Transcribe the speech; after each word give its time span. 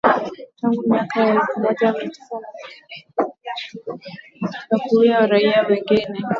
tangu 0.59 0.81
miaka 0.87 1.21
ya 1.23 1.31
elfu 1.33 1.59
moja 1.59 1.91
mia 1.93 2.07
tisa 2.09 2.35
na 2.39 2.47
tisini 2.55 3.95
na 4.71 4.77
kuua 4.79 5.27
raia 5.27 5.61
wengi 5.69 6.07